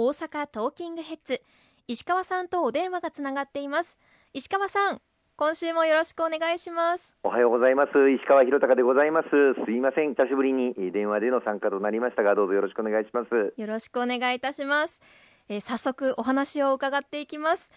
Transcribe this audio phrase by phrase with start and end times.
[0.00, 1.42] 大阪トーキングヘッズ。
[1.88, 3.98] 石川さんとお電話がつながっています。
[4.32, 5.00] 石川さん
[5.34, 7.16] 今週もよろしくお願いします。
[7.24, 7.90] おはようございます。
[8.08, 9.28] 石川博隆でございます。
[9.66, 10.14] すいません。
[10.14, 13.54] 久しぶりに電話での参加となりましたがどうぞよろしくお願いします。
[13.60, 15.00] よろしくお願いいたします。
[15.48, 17.72] え早速お話を伺っていきます。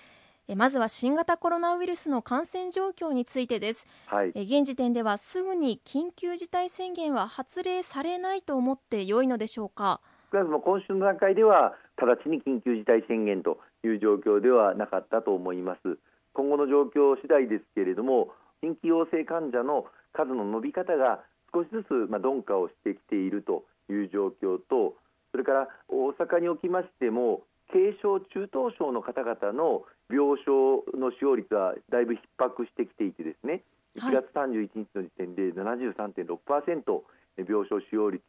[0.48, 10.02] えまずは新型コロナウイルスの感染状況についてです、はい、え現時点ではすぐに緊急事態宣言は発令されないと思って良いのでしょうか？
[10.32, 11.74] 少なくとも今週の段階では
[12.06, 15.98] 直ちに緊急事態宣言という状況ではなかったと思います。
[16.34, 18.30] 今後の状況次第ですけれども
[18.62, 21.20] 新規陽性患者の数の伸び方が
[21.54, 24.96] 少しずつま鈍化をしてきているという状況と
[25.32, 33.64] それから大阪におきましても軽症、中等症の方々の病床の使用率はだいぶ逼迫してきていてですね
[33.96, 37.02] 1月31日の時点で73.6%
[37.38, 38.22] 病床使用率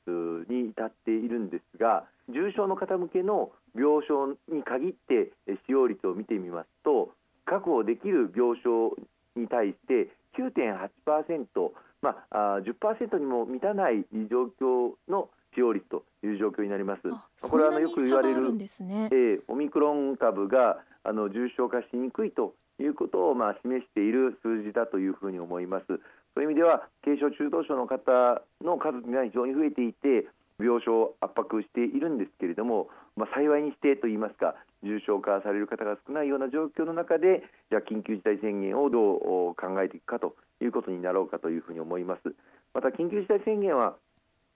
[0.48, 5.32] に至っているんですが重症の方向けの病床に限って
[5.66, 7.10] 使用率を見てみますと
[7.44, 8.94] 確保できる病床
[9.36, 17.02] に対して9.8%、まあ、10%にも満たない状況の使用率という状況になります。
[17.48, 25.84] これはあのよく言われる、ねえー、オミクロン株があの重症化しにくいということをまあ示している数字だというふうに思います。
[26.34, 38.98] そういう意味では軽症中等症の方の数が非常に増えていて病床を圧迫しているんですけれども、まあ、幸いにしてといいますか重症化される方が少ないような状況の中でじゃあ緊急事態宣言をど
[39.50, 42.34] う考えていくかということになろうかというふうに思います。
[42.74, 43.96] また緊急事態宣言は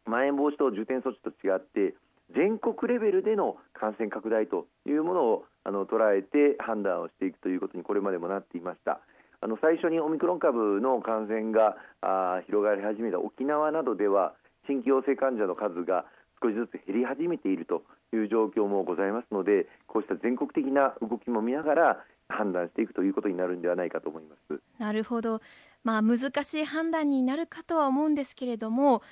[0.07, 1.95] まん延防止等重点措置と違って
[2.35, 9.01] 全国レベルでの感染拡大というものをあの捉えて判断をしていくということにこれまでもなっていました。
[9.41, 14.35] あの最初にオミクロン株の感染があ広がり始めた沖縄などでは
[14.67, 16.05] 新規陽性患者の数が
[16.43, 24.61] 少しずつ減り始めているという状況もございますのでこうした全国的な動きも見ながら判断していくということになるんではないかと思います。
[24.79, 25.41] なるほど、
[25.85, 29.03] まあ、難しい判断になるかとは思うんですけれども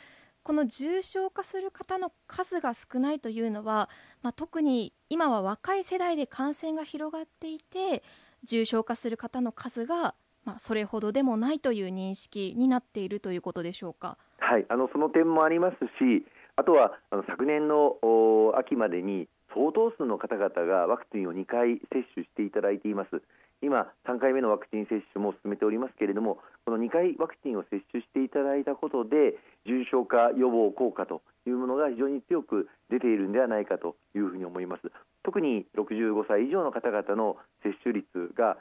[0.42, 3.88] この重症化する方の数が少ないというのは、
[4.22, 8.02] まあ、特に今は若い世代で感染が広がっていて
[8.44, 14.18] 重症化する方の数が、まあ、それほどでもないという認識になっているということでしょうか？
[14.38, 17.96] はい、あのその点もありますしあとはあの昨年の
[18.56, 23.22] 秋までに相当数の方々がワクチンを2回接種していただいています。
[23.62, 34.92] 今、3回目のワクチン接種も進めておりますけれども、この2回ワクチンを接種していただいたことで、重症化予防効果というものが非常に強く出ているんではないかというふうに思います。
[35.24, 38.58] 特に65歳以上の方々の接種率が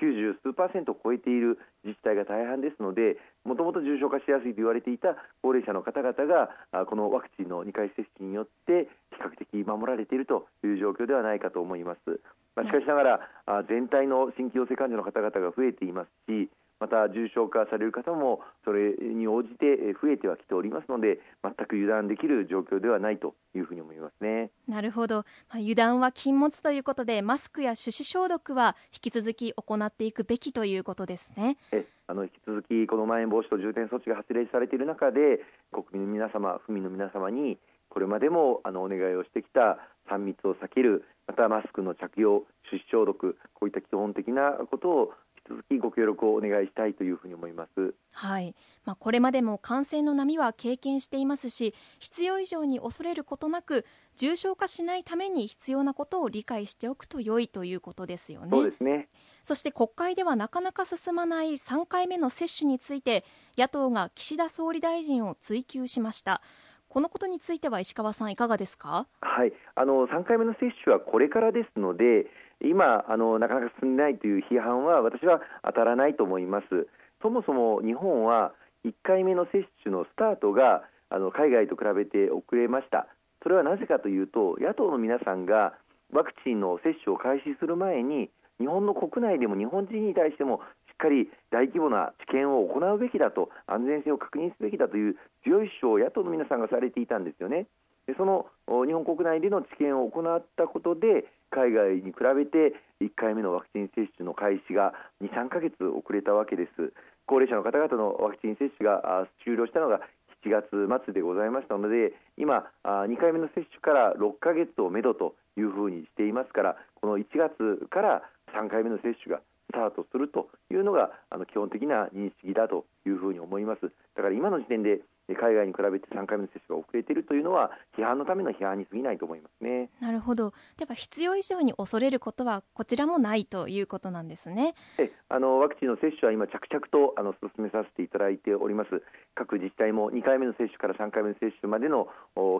[0.00, 6.48] 90数パーセントを超えている自治体が大半ですので、もともと重症化しやすいと言われていた高齢者の方々が
[6.86, 12.20] このワクチンの2回接種によって比較的守られているという状況ではないかと思います。
[12.56, 24.50] まあ、しかしながら、全体の新規陽性患者の方々が増えていますし、また重症化される方もそれに応じて増えてはきておりますので全く油断できる状況ではないというふうに思いますね。
[24.68, 31.56] なるほど、まあ、油断は禁物ということでマスクや手指消毒は引き続き行っていくべきということですね。
[31.72, 35.40] えあの引き続きこのまん延防止等重点措置が発令されている中で
[35.72, 37.58] 国民の皆様、府民の皆様に
[37.88, 39.78] これまでもあのお願いをしてきた
[40.10, 45.12] 3密を避けるまたマスクの着用、手指消毒こういった基本的なことを
[45.48, 47.94] 続きご協力をお願いしたいというふうに思います。
[48.12, 53.84] はい、まあ、これまでも感染の波は経験していますし、必要以上に恐れることなく、
[54.16, 58.50] 重症化しないために必要なことを理解しておくと良いということですよね。
[58.50, 59.08] そうですね。
[59.44, 63.24] そして国会ではなかなか進まない3回目の接種について、
[63.56, 66.42] 野党が岸田総理大臣を追及しました。
[66.88, 69.06] このことについては石川さんいかがですか？
[69.20, 72.26] はい、あの3回目の接種はこれからですので。
[72.64, 76.88] 今あの、なかなか進んでないという批判は私は当たらないと思います。
[77.22, 78.52] そもそも日本は
[78.84, 83.08] 1回目の接種のスタートがあの海外と比べて遅れました。
[83.42, 85.74] それはなぜかというと野党の皆さんが
[86.12, 97.66] ワクチンの接種を開始する前に日本の国内でも日本人に対してもしっかり大規模な治験を行うべきだと安全性を確認すべきだという強い主張を野党の皆さんがされていたんですよね。
[98.06, 98.46] でその
[98.86, 106.92] 日本国内での治験を行ったことで海外に比べて1回目のワクチン接種の開始が2、3か月遅れたわけです。
[107.26, 110.00] 高齢者の方々のワクチン接種が終了したのが
[110.44, 118.22] 7月末でございましたので今、2回目の接種から6か月をめどというふうにしていますからこの1月から
[118.54, 119.40] 3回目の接種が
[119.70, 123.90] スタートするというのがあの基本的な認識だというふうに思います。
[124.14, 125.00] だから今の時点で
[125.34, 129.90] 海外に比べて3回目の接種が遅れているというのは批判のための批判に過ぎないと思いますね。
[130.00, 130.52] なるほど。
[130.78, 134.74] では必要以上に恐れることはこちらもないということなんですね。
[134.98, 139.02] えあのワクチンの接種は今着々とあの進めさせていただいております。
[139.34, 142.08] 各自治体も2回目の接種から3回目の接種までの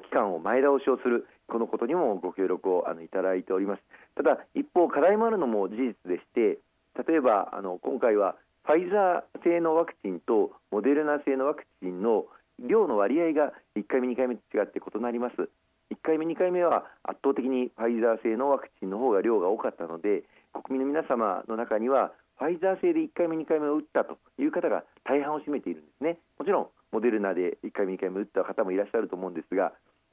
[0.02, 3.82] 期間を前倒しをするこのことにもご協力をあのいただいております。
[4.16, 6.58] ただ一方課題もあるのも事実でして
[7.06, 12.26] 例えばあの今回はファイザー製のワクチンとモデルナ製のワクチンの
[12.58, 15.48] 量の割合が1回目、2回目と違って異なります。
[15.90, 26.18] 1回目、2回目は圧倒的にファイザー製のワクチンの方が量が多かったので国民の皆様の中にはファイザー製で1回目、2回目を打ったという方が大半を占めているんですね。
[26.38, 29.72] もちろんモデルナで1回目、2回目打った方もいらっしゃると思うんですが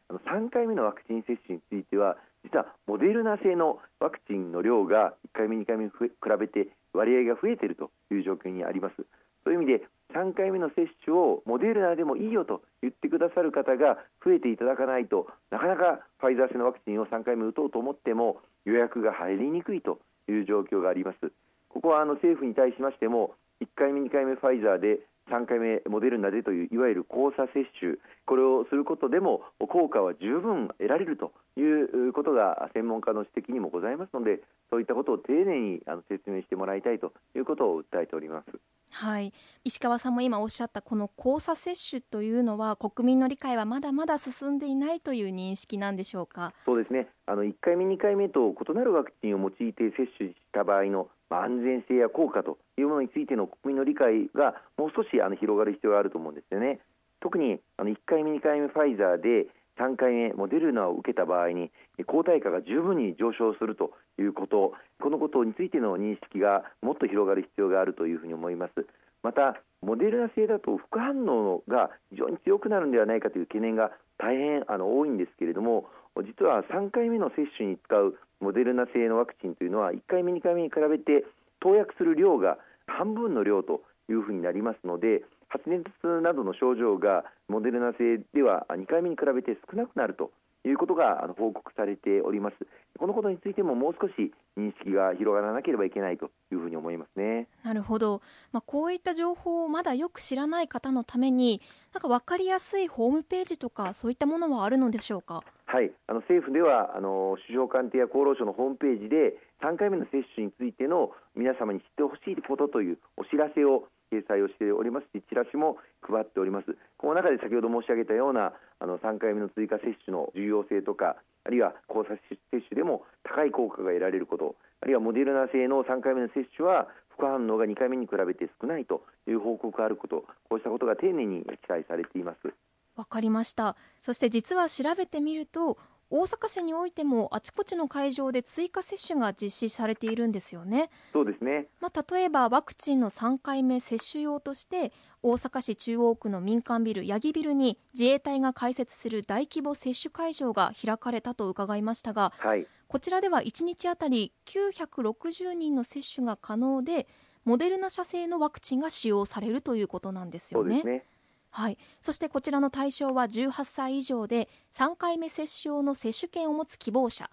[0.10, 9.06] あの3回目のワクチン接種については実はモデルナ製のワクチンの量が1回目、2回目に比べて割合が増えているという状況にあります。
[9.44, 20.00] そういう意味で3回目の接種をモデルナでもいいよと言ってくださる方が増えていただかないとなかなかファイザー製のワクチンを3回目打とうと思っても予約が入りにくいと
[20.30, 21.32] いう状況があります
[21.70, 25.00] ここはあの政府に対しましても1回目2回目ファイザーで
[25.32, 27.96] 3回目モデルナでといういわゆる交差接種
[28.26, 35.80] これをすることでも効果は十分得られるということが専門家の指摘にもございますのでそういったことを丁寧に
[36.10, 38.52] 説明してもらいたいということを訴えております。
[38.96, 46.54] はい、石川さんも今おっしゃったこの交差接種というのは国民の理解はまだまだ進んでいないという認識なんでしょうか？
[46.66, 47.08] そうですね。
[47.26, 56.80] あの1回目2回目と異なるワクチンを用いて接種した場合の安全性や効果というものについての国民の理解がもう少しあの広がる必要があると思うんですよね。
[57.20, 59.48] 特にあの1回目2回目ファイザーで
[59.80, 61.72] 3回目モデルナを受けた場合に
[62.06, 68.86] 抗体価が十分に上昇するということこのことについての認識がもっと広がる必要があるというふうに思います。
[69.24, 75.88] またモデルナ製だと副反応が非常に強くなるのではないかという懸念が大変あの多いんですけれども
[76.18, 81.26] 実は3回目の接種に使うモデルナ製のワクチンというのは1回目2回目に比べて
[81.62, 85.24] 投薬する量が半分の量というふうになりますので
[85.54, 85.86] 発熱
[86.24, 90.32] などの症状がモデルナ製では2回目に比べて少なくなると
[90.66, 92.56] いうことが報告されております。
[92.98, 97.48] このことについてももう少し認識が広がらなければいけないというふうに思いますね。
[97.64, 98.22] なるほど。
[98.52, 101.62] まあ、こういった情報をまだよく知らない方のために、
[101.94, 105.44] なんか分かりやすいホームページとかそういったものはあるのでしょうか？
[105.66, 109.34] はい、あの政府ではあの首相官邸や厚労省のホームページで
[109.64, 116.78] 3回目の接種についての皆様に知ってほしいことというお知らせを掲載をしておりますしチラシも配っております。
[116.98, 122.38] この中で先ほど申し上げたようなあの3回目の追加接種の重要性とかあるいは交差接
[122.70, 132.54] 種でも高い効果が得られることあるいはモデルナ製の3回目の接種は副反応が2回目に比べて少ないという報告があることこうしたことが丁寧に記載されています。
[132.96, 133.76] わかりました。
[134.00, 135.78] そして実は調べてみると
[136.16, 140.92] 大阪市においてもあちこちの会場で追加接種が実施されているんですよね。
[141.12, 141.66] そうですね。
[141.80, 144.94] まあ、例えばワクチンの3回目接種用として
[145.24, 157.08] 大阪市中央区の民間ビル八木ビルに自衛隊が開設する大規模接種会場が開かれたと伺いましたが、はい、こちらでは1日あたり960人の接種が可能で
[157.44, 160.84] モデルナ社製のワクチンが使用されるということなんですよね。
[160.84, 161.06] ね
[161.56, 167.30] はい、そしてこちらの対象は18歳以上で3回目接種用の接種券を持つ希望者。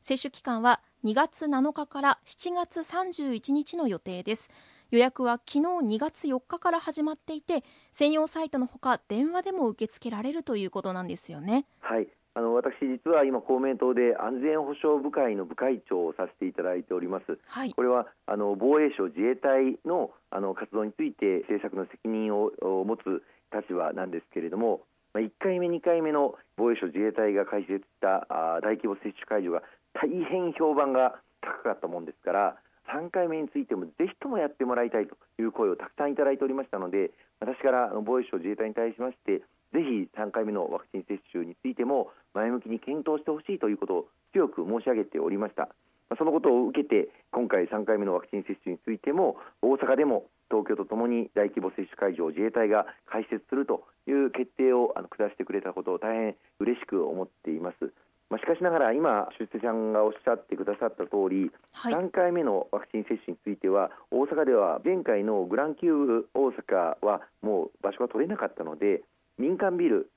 [0.00, 4.50] 接種期間は2月7日から7月31日の予定です。
[4.90, 11.64] 予約は昨日2月4日から始まっていて専用サイトのほか電話でも受け付けられるということなんですよね。
[11.78, 12.08] はい。
[12.34, 22.52] あの私、実は今、公明党で安全保障部会の部会長をさせていただいております、はい、これはあの防衛省、自衛隊のあの活動について政策の責任を
[22.84, 29.62] 持つ立場なんですけれども、まあ、1回目、2回目の防衛省自衛隊が開設したあ大規模接種会場が
[29.94, 32.56] 大変評判が高かったもんですから
[32.94, 39.42] 3回目についてもぜひともやってもらいたいという声をたくさんいただいておりましたので私から防衛省自衛隊に対しまして
[39.72, 45.68] ぜひ3回目のワクチン接種についても前向きに検討してほしいということを強く申し上げておりました。
[46.18, 57.92] そのことを受けて今回3回目のワクチン接種についても大阪でも東京とともに大規模接種会場を自衛隊が開設するという決定を下してくれたことを大変嬉しく思っています。
[58.30, 69.02] まあ、しかしながら今、出世さんがおっしゃってくださった通り、はい、3回目のワクチン接種については大阪では前回のグランキューブ大阪はもう場所が取れなかったので
[69.36, 70.10] 民間ビル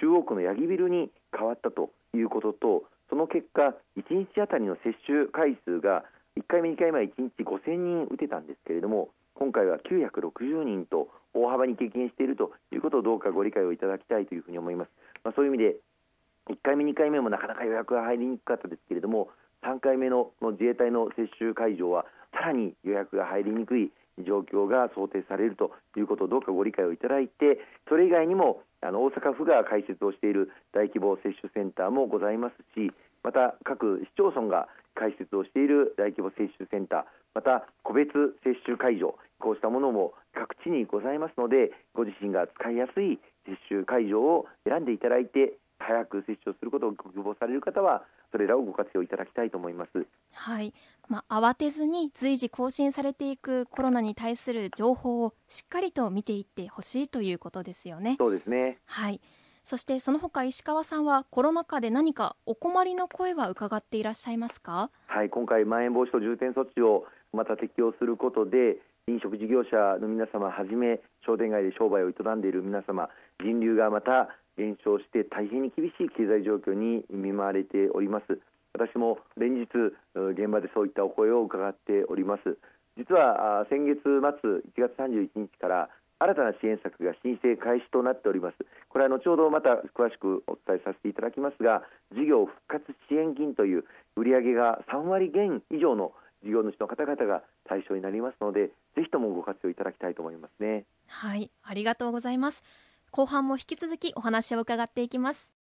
[0.00, 6.04] 中央区の八木ビルに変わったということとその結果1日あたりの接種回数が
[6.36, 14.90] 1回目2回目は1日5000人打てたんですけれども今回は960人と大幅に激減しているということをどうかご理解をいただきたいというふうに思います。
[15.22, 15.76] まあ、そういう意味で
[16.50, 19.28] 1回目、2回目もなかなか予約が入りにくかったですけれども
[19.62, 23.92] 3回目の自衛隊の接種会場はさらに予約が入りにくい
[24.26, 32.92] 状況が想定されるということをどうかご理解をいただいてそれ以外にもあの大阪府が開設をしている大規模接種センターもございますし
[33.22, 37.04] また各市町村が開設をしている大規模接種センター
[37.34, 38.10] また個別
[38.42, 50.06] 接種会場こうしたものも各地にございますのでご自身が使いやすい接種会場を選んでいただいて早く接種をすることをご希望される方はそれらをご活用いただきたいと思います。
[50.32, 50.74] はい、
[51.08, 58.16] まあ、慌てずに随時更新されていくコロナに対する情報をしっかりと見ていってほしいということですよね。
[58.18, 58.78] そうですね。
[58.86, 59.20] はい。
[59.64, 64.90] そしてその他石川さんはコロナ禍で何かお困りの声は伺っていらっしゃいますか？
[65.06, 67.04] はい、今回まん延防止等重点措置を
[67.34, 73.10] また適用することで飲食事業者の皆様はじめ商店街で商売を営んでいる皆様
[73.42, 78.38] 人流がまた減少して大変に厳しい経済状況に見舞われております。
[78.74, 79.70] 私も連日
[80.14, 82.58] 現場でそういったお声を伺っております。
[82.98, 85.88] 実は先月末1月31日から
[86.18, 88.56] 新たな支援策が申請開始となっております。
[88.88, 93.84] これは後ほどまた詳しくお伝えさせていただきますが事業復活支援金という
[94.16, 96.12] 売上が3割減以上の
[96.42, 100.84] 事業主の方々が対象になりますのでぜひともご活用いただきたいと思いますね。
[101.06, 102.62] はいありがとうございます。
[103.10, 105.57] 後半も引き続きお話を伺っていきます。